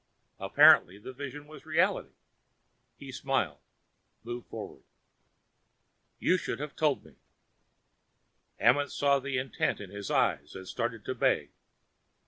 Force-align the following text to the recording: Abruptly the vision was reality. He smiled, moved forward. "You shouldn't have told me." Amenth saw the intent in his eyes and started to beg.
Abruptly 0.39 0.97
the 0.97 1.13
vision 1.13 1.45
was 1.45 1.63
reality. 1.67 2.15
He 2.97 3.11
smiled, 3.11 3.59
moved 4.23 4.47
forward. 4.47 4.81
"You 6.17 6.37
shouldn't 6.39 6.67
have 6.67 6.75
told 6.75 7.05
me." 7.05 7.17
Amenth 8.59 8.89
saw 8.91 9.19
the 9.19 9.37
intent 9.37 9.79
in 9.79 9.91
his 9.91 10.09
eyes 10.09 10.55
and 10.55 10.67
started 10.67 11.05
to 11.05 11.13
beg. 11.13 11.51